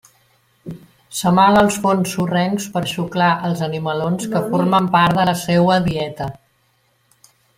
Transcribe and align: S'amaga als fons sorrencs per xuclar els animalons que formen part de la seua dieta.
S'amaga 1.17 1.59
als 1.65 1.75
fons 1.83 2.13
sorrencs 2.15 2.65
per 2.77 2.83
xuclar 2.93 3.29
els 3.49 3.61
animalons 3.69 4.27
que 4.33 4.43
formen 4.47 4.89
part 4.97 5.19
de 5.21 5.29
la 5.31 5.39
seua 5.45 5.79
dieta. 5.91 6.31